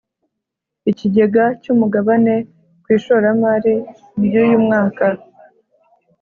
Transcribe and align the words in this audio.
Ikigega 0.91 1.43
cy’umugabane 1.61 2.35
ku 2.83 2.87
ishoramari 2.97 3.73
ryuyumwaka 4.23 5.05